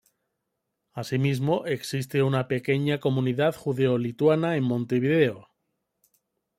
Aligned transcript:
Asimismo, 0.95 1.67
existe 1.67 2.23
una 2.23 2.47
pequeña 2.47 2.99
comunidad 2.99 3.53
judeo-lituana 3.55 4.55
en 4.57 4.63
Montevideo. 4.63 5.47